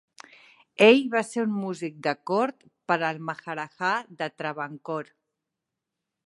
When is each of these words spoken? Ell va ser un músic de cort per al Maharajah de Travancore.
Ell 0.85 1.01
va 1.15 1.21
ser 1.27 1.43
un 1.47 1.51
músic 1.65 1.99
de 2.07 2.13
cort 2.31 2.65
per 2.93 2.97
al 3.11 3.21
Maharajah 3.29 3.93
de 4.23 4.31
Travancore. 4.41 5.15